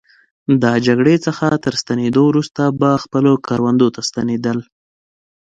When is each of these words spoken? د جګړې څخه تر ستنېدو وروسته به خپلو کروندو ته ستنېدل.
د 0.61 0.63
جګړې 0.87 1.15
څخه 1.25 1.45
تر 1.65 1.73
ستنېدو 1.81 2.21
وروسته 2.27 2.63
به 2.79 2.91
خپلو 3.03 3.31
کروندو 3.47 3.87
ته 3.95 4.01
ستنېدل. 4.09 4.57